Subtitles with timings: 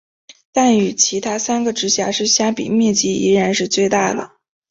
[0.51, 4.31] 但与其他三个直辖市相比面积依然是最大的。